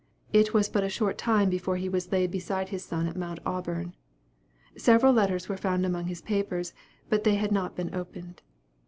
[0.33, 3.37] It was but a short time before he was laid beside his son at Mount
[3.45, 3.93] Auburn.
[4.75, 6.73] Several letters were found among his papers,
[7.07, 8.41] but they had not been opened.